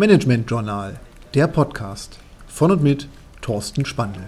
Management 0.00 0.50
Journal, 0.50 0.98
der 1.34 1.46
Podcast 1.46 2.18
von 2.48 2.70
und 2.70 2.82
mit 2.82 3.06
Thorsten 3.42 3.84
Spandl. 3.84 4.22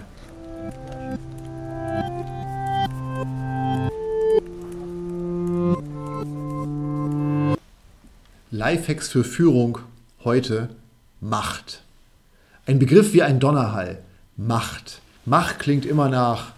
Lifehacks 8.51 9.09
für 9.09 9.23
Führung 9.23 9.79
heute 10.23 10.69
Macht. 11.19 11.81
Ein 12.67 12.77
Begriff 12.77 13.13
wie 13.13 13.23
ein 13.23 13.39
Donnerhall. 13.39 13.97
Macht. 14.37 15.01
Macht 15.25 15.57
klingt 15.57 15.87
immer 15.87 16.07
nach 16.07 16.51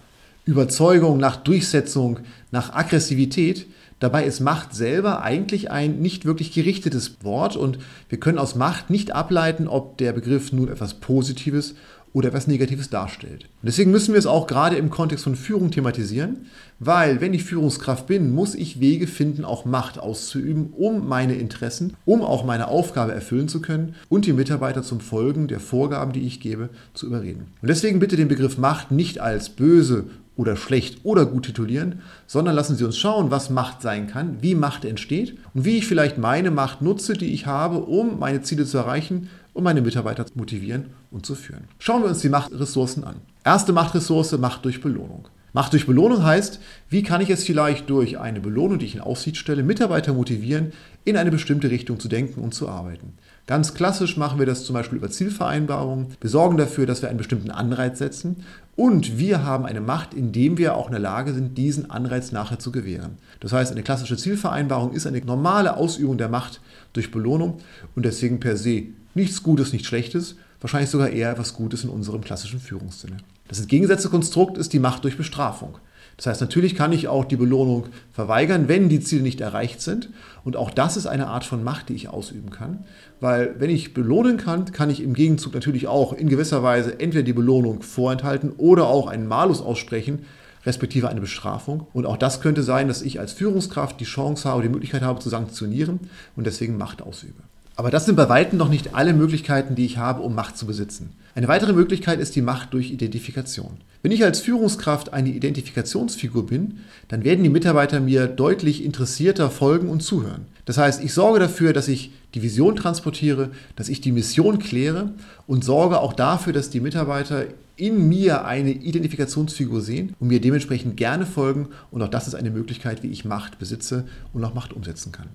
Überzeugung, 0.46 1.18
nach 1.18 1.36
Durchsetzung, 1.36 2.20
nach 2.52 2.72
Aggressivität. 2.72 3.66
Dabei 3.98 4.24
ist 4.24 4.40
Macht 4.40 4.74
selber 4.74 5.22
eigentlich 5.22 5.70
ein 5.70 5.98
nicht 6.00 6.24
wirklich 6.24 6.52
gerichtetes 6.52 7.16
Wort 7.22 7.56
und 7.56 7.78
wir 8.08 8.20
können 8.20 8.38
aus 8.38 8.54
Macht 8.54 8.88
nicht 8.88 9.12
ableiten, 9.12 9.68
ob 9.68 9.98
der 9.98 10.12
Begriff 10.12 10.52
nun 10.52 10.68
etwas 10.68 10.94
Positives 10.94 11.74
oder 12.12 12.28
etwas 12.28 12.46
Negatives 12.46 12.88
darstellt. 12.88 13.44
Und 13.44 13.66
deswegen 13.66 13.90
müssen 13.90 14.14
wir 14.14 14.18
es 14.18 14.26
auch 14.26 14.46
gerade 14.46 14.76
im 14.76 14.88
Kontext 14.88 15.24
von 15.24 15.34
Führung 15.34 15.70
thematisieren, 15.70 16.46
weil 16.78 17.20
wenn 17.20 17.34
ich 17.34 17.44
Führungskraft 17.44 18.06
bin, 18.06 18.32
muss 18.32 18.54
ich 18.54 18.80
Wege 18.80 19.06
finden, 19.06 19.44
auch 19.44 19.64
Macht 19.64 19.98
auszuüben, 19.98 20.72
um 20.72 21.08
meine 21.08 21.34
Interessen, 21.34 21.94
um 22.04 22.22
auch 22.22 22.44
meine 22.44 22.68
Aufgabe 22.68 23.12
erfüllen 23.12 23.48
zu 23.48 23.60
können 23.60 23.96
und 24.08 24.26
die 24.26 24.32
Mitarbeiter 24.32 24.82
zum 24.82 25.00
Folgen 25.00 25.48
der 25.48 25.60
Vorgaben, 25.60 26.12
die 26.12 26.26
ich 26.26 26.40
gebe, 26.40 26.70
zu 26.94 27.06
überreden. 27.06 27.48
Und 27.60 27.68
deswegen 27.68 27.98
bitte 27.98 28.16
den 28.16 28.28
Begriff 28.28 28.56
Macht 28.56 28.92
nicht 28.92 29.20
als 29.20 29.50
böse 29.50 30.04
oder 30.36 30.56
schlecht 30.56 31.00
oder 31.04 31.26
gut 31.26 31.46
titulieren, 31.46 32.02
sondern 32.26 32.54
lassen 32.54 32.76
Sie 32.76 32.84
uns 32.84 32.98
schauen, 32.98 33.30
was 33.30 33.50
Macht 33.50 33.82
sein 33.82 34.06
kann, 34.06 34.42
wie 34.42 34.54
Macht 34.54 34.84
entsteht 34.84 35.38
und 35.54 35.64
wie 35.64 35.78
ich 35.78 35.86
vielleicht 35.86 36.18
meine 36.18 36.50
Macht 36.50 36.82
nutze, 36.82 37.14
die 37.14 37.32
ich 37.32 37.46
habe, 37.46 37.78
um 37.78 38.18
meine 38.18 38.42
Ziele 38.42 38.66
zu 38.66 38.78
erreichen 38.78 39.28
und 39.54 39.64
meine 39.64 39.80
Mitarbeiter 39.80 40.26
zu 40.26 40.36
motivieren 40.36 40.90
und 41.10 41.24
zu 41.24 41.34
führen. 41.34 41.64
Schauen 41.78 42.02
wir 42.02 42.08
uns 42.08 42.20
die 42.20 42.28
Machtressourcen 42.28 43.04
an. 43.04 43.16
Erste 43.44 43.72
Machtressource, 43.72 44.36
Macht 44.38 44.64
durch 44.64 44.80
Belohnung. 44.80 45.28
Macht 45.56 45.72
durch 45.72 45.86
Belohnung 45.86 46.22
heißt, 46.22 46.60
wie 46.90 47.02
kann 47.02 47.22
ich 47.22 47.30
es 47.30 47.42
vielleicht 47.42 47.88
durch 47.88 48.18
eine 48.18 48.40
Belohnung, 48.40 48.78
die 48.78 48.84
ich 48.84 48.94
in 48.94 49.00
Aussicht 49.00 49.38
stelle, 49.38 49.62
Mitarbeiter 49.62 50.12
motivieren, 50.12 50.74
in 51.06 51.16
eine 51.16 51.30
bestimmte 51.30 51.70
Richtung 51.70 51.98
zu 51.98 52.08
denken 52.08 52.42
und 52.42 52.52
zu 52.52 52.68
arbeiten. 52.68 53.14
Ganz 53.46 53.72
klassisch 53.72 54.18
machen 54.18 54.38
wir 54.38 54.44
das 54.44 54.64
zum 54.66 54.74
Beispiel 54.74 54.98
über 54.98 55.10
Zielvereinbarungen. 55.10 56.08
Wir 56.20 56.28
sorgen 56.28 56.58
dafür, 56.58 56.84
dass 56.84 57.00
wir 57.00 57.08
einen 57.08 57.16
bestimmten 57.16 57.50
Anreiz 57.50 57.98
setzen 57.98 58.44
und 58.76 59.16
wir 59.16 59.44
haben 59.44 59.64
eine 59.64 59.80
Macht, 59.80 60.12
indem 60.12 60.58
wir 60.58 60.74
auch 60.74 60.88
in 60.88 60.92
der 60.92 61.00
Lage 61.00 61.32
sind, 61.32 61.56
diesen 61.56 61.90
Anreiz 61.90 62.32
nachher 62.32 62.58
zu 62.58 62.70
gewähren. 62.70 63.16
Das 63.40 63.54
heißt, 63.54 63.72
eine 63.72 63.82
klassische 63.82 64.18
Zielvereinbarung 64.18 64.92
ist 64.92 65.06
eine 65.06 65.24
normale 65.24 65.78
Ausübung 65.78 66.18
der 66.18 66.28
Macht 66.28 66.60
durch 66.92 67.10
Belohnung 67.10 67.60
und 67.94 68.04
deswegen 68.04 68.40
per 68.40 68.58
se 68.58 68.88
nichts 69.14 69.42
Gutes, 69.42 69.72
nichts 69.72 69.88
Schlechtes, 69.88 70.36
wahrscheinlich 70.60 70.90
sogar 70.90 71.10
eher 71.10 71.30
etwas 71.30 71.54
Gutes 71.54 71.84
in 71.84 71.90
unserem 71.90 72.22
klassischen 72.22 72.60
Führungssinne. 72.60 73.18
Das 73.48 73.60
entgegengesetzte 73.60 74.08
Konstrukt 74.08 74.58
ist 74.58 74.72
die 74.72 74.78
Macht 74.78 75.04
durch 75.04 75.16
Bestrafung. 75.16 75.78
Das 76.16 76.26
heißt, 76.26 76.40
natürlich 76.40 76.74
kann 76.74 76.92
ich 76.92 77.08
auch 77.08 77.26
die 77.26 77.36
Belohnung 77.36 77.88
verweigern, 78.10 78.68
wenn 78.68 78.88
die 78.88 79.00
Ziele 79.00 79.22
nicht 79.22 79.42
erreicht 79.42 79.82
sind. 79.82 80.08
Und 80.44 80.56
auch 80.56 80.70
das 80.70 80.96
ist 80.96 81.06
eine 81.06 81.26
Art 81.26 81.44
von 81.44 81.62
Macht, 81.62 81.90
die 81.90 81.94
ich 81.94 82.08
ausüben 82.08 82.50
kann. 82.50 82.84
Weil 83.20 83.54
wenn 83.58 83.68
ich 83.68 83.92
belohnen 83.92 84.38
kann, 84.38 84.64
kann 84.72 84.88
ich 84.88 85.02
im 85.02 85.12
Gegenzug 85.12 85.52
natürlich 85.52 85.88
auch 85.88 86.14
in 86.14 86.28
gewisser 86.28 86.62
Weise 86.62 86.98
entweder 87.00 87.22
die 87.22 87.34
Belohnung 87.34 87.82
vorenthalten 87.82 88.52
oder 88.56 88.86
auch 88.86 89.08
einen 89.08 89.28
Malus 89.28 89.60
aussprechen, 89.60 90.24
respektive 90.64 91.08
eine 91.10 91.20
Bestrafung. 91.20 91.86
Und 91.92 92.06
auch 92.06 92.16
das 92.16 92.40
könnte 92.40 92.62
sein, 92.62 92.88
dass 92.88 93.02
ich 93.02 93.20
als 93.20 93.32
Führungskraft 93.32 94.00
die 94.00 94.04
Chance 94.04 94.48
habe, 94.48 94.62
die 94.62 94.70
Möglichkeit 94.70 95.02
habe 95.02 95.20
zu 95.20 95.28
sanktionieren 95.28 96.00
und 96.34 96.46
deswegen 96.46 96.78
Macht 96.78 97.02
ausübe. 97.02 97.42
Aber 97.78 97.90
das 97.90 98.06
sind 98.06 98.16
bei 98.16 98.30
weitem 98.30 98.58
noch 98.58 98.70
nicht 98.70 98.94
alle 98.94 99.12
Möglichkeiten, 99.12 99.74
die 99.74 99.84
ich 99.84 99.98
habe, 99.98 100.22
um 100.22 100.34
Macht 100.34 100.56
zu 100.56 100.66
besitzen. 100.66 101.10
Eine 101.34 101.48
weitere 101.48 101.74
Möglichkeit 101.74 102.18
ist 102.18 102.34
die 102.34 102.40
Macht 102.40 102.72
durch 102.72 102.90
Identifikation. 102.90 103.76
Wenn 104.00 104.12
ich 104.12 104.24
als 104.24 104.40
Führungskraft 104.40 105.12
eine 105.12 105.28
Identifikationsfigur 105.28 106.46
bin, 106.46 106.78
dann 107.08 107.22
werden 107.22 107.44
die 107.44 107.50
Mitarbeiter 107.50 108.00
mir 108.00 108.28
deutlich 108.28 108.82
interessierter 108.82 109.50
folgen 109.50 109.90
und 109.90 110.00
zuhören. 110.00 110.46
Das 110.64 110.78
heißt, 110.78 111.04
ich 111.04 111.12
sorge 111.12 111.38
dafür, 111.38 111.74
dass 111.74 111.88
ich 111.88 112.12
die 112.34 112.42
Vision 112.42 112.76
transportiere, 112.76 113.50
dass 113.76 113.90
ich 113.90 114.00
die 114.00 114.12
Mission 114.12 114.58
kläre 114.58 115.12
und 115.46 115.62
sorge 115.62 116.00
auch 116.00 116.14
dafür, 116.14 116.54
dass 116.54 116.70
die 116.70 116.80
Mitarbeiter 116.80 117.44
in 117.76 118.08
mir 118.08 118.46
eine 118.46 118.70
Identifikationsfigur 118.70 119.82
sehen 119.82 120.14
und 120.18 120.28
mir 120.28 120.40
dementsprechend 120.40 120.96
gerne 120.96 121.26
folgen. 121.26 121.68
Und 121.90 122.00
auch 122.00 122.08
das 122.08 122.26
ist 122.26 122.34
eine 122.34 122.50
Möglichkeit, 122.50 123.02
wie 123.02 123.10
ich 123.10 123.26
Macht 123.26 123.58
besitze 123.58 124.06
und 124.32 124.42
auch 124.44 124.54
Macht 124.54 124.72
umsetzen 124.72 125.12
kann. 125.12 125.28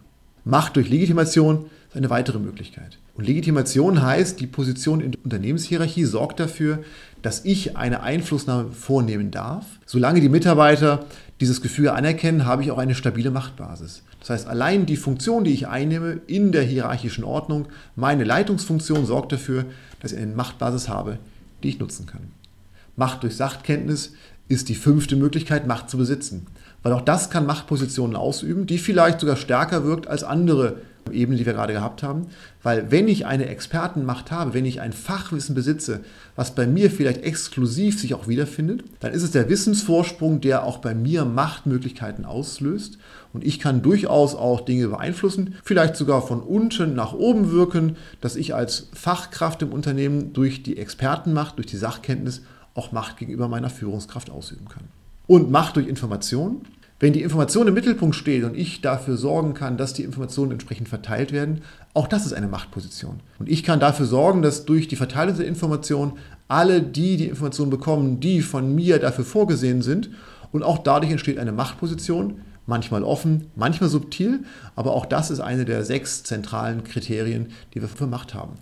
Macht 0.44 0.76
durch 0.76 0.90
Legitimation 0.90 1.66
ist 1.90 1.98
eine 1.98 2.10
weitere 2.10 2.40
Möglichkeit. 2.40 2.98
Und 3.16 3.28
Legitimation 3.28 4.02
heißt, 4.02 4.40
die 4.40 4.48
Position 4.48 5.02
in 5.02 5.12
der 5.12 5.24
Unternehmenshierarchie 5.24 6.06
sorgt 6.06 6.40
dafür, 6.40 6.80
dass 7.22 7.46
ich 7.46 7.78
eine 7.78 8.02
Einflussnahme 8.02 8.72
vornehmen 8.72 9.30
darf. 9.30 9.66
Solange 9.86 10.22
die 10.22 10.30
Mitarbeiter 10.30 11.06
dieses 11.40 11.62
Gefühl 11.62 11.90
anerkennen, 11.90 12.46
habe 12.46 12.64
ich 12.64 12.72
auch 12.72 12.78
eine 12.78 12.96
stabile 12.96 13.32
Machtbasis. 13.32 14.04
Das 14.20 14.30
heißt, 14.30 14.48
allein 14.48 14.86
die 14.86 14.98
Funktion, 14.98 15.44
die 15.44 15.54
ich 15.54 15.68
einnehme 15.68 16.22
in 16.28 16.52
der 16.52 16.64
hierarchischen 16.64 17.24
Ordnung, 17.24 17.68
meine 17.96 18.24
Leitungsfunktion 18.24 19.06
sorgt 19.06 19.32
dafür, 19.34 19.66
dass 20.00 20.14
ich 20.14 20.20
eine 20.20 20.36
Machtbasis 20.36 20.90
habe, 20.90 21.18
die 21.64 21.70
ich 21.70 21.80
nutzen 21.80 22.06
kann. 22.06 22.32
Macht 22.96 23.24
durch 23.24 23.36
Sachkenntnis 23.36 24.14
ist 24.48 24.70
die 24.70 24.76
fünfte 24.76 25.16
Möglichkeit, 25.16 25.68
Macht 25.68 25.90
zu 25.90 25.98
besitzen. 25.98 26.48
Weil 26.84 26.94
auch 26.94 27.02
das 27.02 27.30
kann 27.30 27.46
Machtpositionen 27.46 28.16
ausüben, 28.16 28.66
die 28.66 28.78
vielleicht 28.78 29.20
sogar 29.20 29.36
stärker 29.36 29.84
wirkt 29.84 30.08
als 30.08 30.24
andere 30.24 30.78
Ebenen, 31.12 31.38
die 31.38 31.46
wir 31.46 31.54
gerade 31.54 31.74
gehabt 31.74 32.04
haben. 32.04 32.28
Weil 32.64 32.92
wenn 32.92 33.08
ich 33.08 33.26
eine 33.26 33.48
Expertenmacht 33.48 34.32
habe, 34.32 34.54
wenn 34.54 34.66
ich 34.66 34.82
ein 34.82 34.94
Fachwissen 34.94 35.56
besitze, 35.56 36.02
was 36.36 36.54
bei 36.54 36.68
mir 36.68 36.92
vielleicht 36.92 37.24
exklusiv 37.24 38.00
sich 38.00 38.14
auch 38.14 38.28
wiederfindet, 38.28 38.84
dann 39.00 39.12
ist 39.12 39.24
es 39.24 39.32
der 39.32 39.50
Wissensvorsprung, 39.50 40.42
der 40.42 40.64
auch 40.64 40.78
bei 40.78 40.94
mir 40.94 41.26
Machtmöglichkeiten 41.26 42.26
auslöst. 42.26 42.98
Und 43.34 43.44
ich 43.44 43.60
kann 43.60 43.82
durchaus 43.82 44.36
auch 44.36 44.62
Dinge 44.62 44.90
beeinflussen, 44.90 45.56
vielleicht 45.64 45.96
sogar 45.96 46.26
von 46.26 46.42
unten 46.42 46.94
nach 46.94 47.14
oben 47.14 47.52
wirken, 47.52 47.98
dass 48.22 48.36
ich 48.36 48.54
als 48.54 48.90
Fachkraft 48.94 49.62
im 49.62 49.74
Unternehmen 49.74 50.34
durch 50.34 50.64
die 50.64 50.78
Expertenmacht, 50.78 51.58
durch 51.58 51.68
die 51.68 51.78
Sachkenntnis 51.78 52.42
auch 52.76 52.92
Macht 52.92 53.18
gegenüber 53.18 53.48
meiner 53.48 53.70
Führungskraft 53.70 54.30
ausüben 54.30 54.68
kann. 54.68 54.84
Und 55.28 55.52
Macht 55.52 55.76
durch 55.76 55.88
Information. 55.88 56.62
Wenn 57.00 57.14
die 57.14 57.24
Information 57.24 57.68
im 57.68 57.74
Mittelpunkt 57.74 58.16
steht 58.16 58.44
und 58.44 58.56
ich 58.56 58.82
dafür 58.82 59.18
sorgen 59.18 59.56
kann, 59.56 59.76
dass 59.76 59.94
die 59.94 60.04
Informationen 60.04 60.52
entsprechend 60.52 60.88
verteilt 60.88 61.32
werden, 61.32 61.64
auch 61.96 62.08
das 62.08 62.28
ist 62.28 62.34
eine 62.34 62.48
Machtposition. 62.48 63.22
Und 63.40 63.50
ich 63.50 63.64
kann 63.64 63.80
dafür 63.80 64.06
sorgen, 64.06 64.44
dass 64.44 64.66
durch 64.66 64.88
die 64.88 64.96
Verteilung 64.96 65.36
der 65.36 65.48
Informationen 65.48 66.14
alle 66.48 66.82
die 66.82 67.18
die 67.18 67.28
Informationen 67.28 67.72
bekommen, 67.72 68.20
die 68.20 68.42
von 68.42 68.76
mir 68.76 69.00
dafür 69.00 69.26
vorgesehen 69.26 69.82
sind. 69.82 70.12
Und 70.52 70.64
auch 70.64 70.78
dadurch 70.78 71.12
entsteht 71.12 71.40
eine 71.40 71.54
Machtposition, 71.54 72.42
manchmal 72.68 73.04
offen, 73.04 73.48
manchmal 73.56 73.90
subtil, 73.90 74.44
aber 74.76 74.94
auch 74.94 75.06
das 75.06 75.32
ist 75.32 75.40
eine 75.40 75.66
der 75.66 75.84
sechs 75.86 76.24
zentralen 76.24 76.84
Kriterien, 76.84 77.48
die 77.74 77.82
wir 77.82 77.88
für 77.88 78.06
Macht 78.06 78.34
haben. 78.34 78.54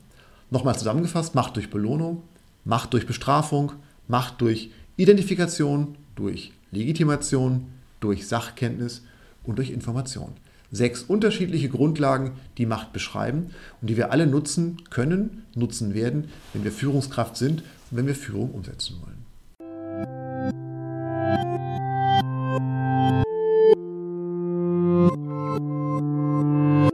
Nochmal 0.49 0.77
zusammengefasst, 0.77 1.35
Macht 1.35 1.55
durch 1.55 1.69
Belohnung, 1.69 2.21
Macht 2.63 2.93
durch 2.93 3.05
Bestrafung, 3.05 3.73
Macht 4.09 4.41
durch 4.41 4.71
Identifikation, 4.97 5.95
durch 6.15 6.51
Legitimation, 6.71 7.67
durch 8.01 8.27
Sachkenntnis 8.27 9.03
und 9.43 9.57
durch 9.57 9.69
Information. 9.69 10.33
Sechs 10.71 11.03
unterschiedliche 11.03 11.69
Grundlagen, 11.69 12.31
die 12.57 12.65
Macht 12.65 12.91
beschreiben 12.91 13.51
und 13.81 13.89
die 13.89 13.97
wir 13.97 14.11
alle 14.11 14.27
nutzen 14.27 14.77
können, 14.89 15.43
nutzen 15.55 15.93
werden, 15.93 16.29
wenn 16.53 16.63
wir 16.63 16.71
Führungskraft 16.71 17.37
sind 17.37 17.61
und 17.61 17.97
wenn 17.97 18.07
wir 18.07 18.15
Führung 18.15 18.51
umsetzen 18.51 18.97
wollen. 19.01 19.28